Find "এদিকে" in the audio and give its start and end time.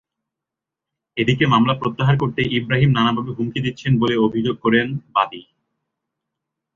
1.17-1.45